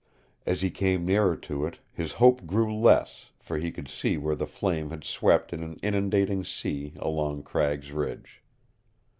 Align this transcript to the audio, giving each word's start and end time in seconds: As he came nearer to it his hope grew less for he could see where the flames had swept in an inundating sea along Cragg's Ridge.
As 0.47 0.61
he 0.63 0.71
came 0.71 1.05
nearer 1.05 1.35
to 1.35 1.63
it 1.67 1.77
his 1.91 2.13
hope 2.13 2.47
grew 2.47 2.75
less 2.75 3.29
for 3.39 3.59
he 3.59 3.71
could 3.71 3.87
see 3.87 4.17
where 4.17 4.33
the 4.35 4.47
flames 4.47 4.89
had 4.89 5.03
swept 5.03 5.53
in 5.53 5.61
an 5.61 5.75
inundating 5.83 6.43
sea 6.43 6.93
along 6.97 7.43
Cragg's 7.43 7.91
Ridge. 7.91 8.41